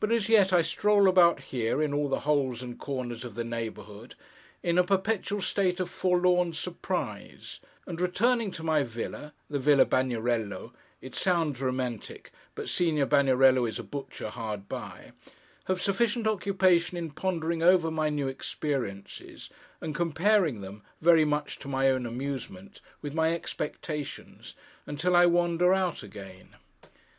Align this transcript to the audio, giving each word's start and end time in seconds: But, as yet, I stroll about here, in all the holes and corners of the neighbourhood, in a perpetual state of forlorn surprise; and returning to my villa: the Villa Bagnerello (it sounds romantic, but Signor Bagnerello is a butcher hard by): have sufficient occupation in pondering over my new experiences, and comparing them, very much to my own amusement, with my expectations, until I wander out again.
But, 0.00 0.10
as 0.12 0.30
yet, 0.30 0.50
I 0.50 0.62
stroll 0.62 1.06
about 1.06 1.38
here, 1.40 1.82
in 1.82 1.92
all 1.92 2.08
the 2.08 2.20
holes 2.20 2.62
and 2.62 2.78
corners 2.80 3.22
of 3.22 3.34
the 3.34 3.44
neighbourhood, 3.44 4.14
in 4.62 4.78
a 4.78 4.82
perpetual 4.82 5.42
state 5.42 5.78
of 5.78 5.90
forlorn 5.90 6.54
surprise; 6.54 7.60
and 7.84 8.00
returning 8.00 8.50
to 8.52 8.62
my 8.62 8.82
villa: 8.82 9.34
the 9.50 9.58
Villa 9.58 9.84
Bagnerello 9.84 10.72
(it 11.02 11.14
sounds 11.14 11.60
romantic, 11.60 12.32
but 12.54 12.66
Signor 12.70 13.04
Bagnerello 13.04 13.66
is 13.68 13.78
a 13.78 13.82
butcher 13.82 14.30
hard 14.30 14.70
by): 14.70 15.12
have 15.66 15.82
sufficient 15.82 16.26
occupation 16.26 16.96
in 16.96 17.10
pondering 17.10 17.62
over 17.62 17.90
my 17.90 18.08
new 18.08 18.28
experiences, 18.28 19.50
and 19.82 19.94
comparing 19.94 20.62
them, 20.62 20.82
very 21.02 21.26
much 21.26 21.58
to 21.58 21.68
my 21.68 21.90
own 21.90 22.06
amusement, 22.06 22.80
with 23.02 23.12
my 23.12 23.34
expectations, 23.34 24.54
until 24.86 25.14
I 25.14 25.26
wander 25.26 25.74
out 25.74 26.02
again. 26.02 26.56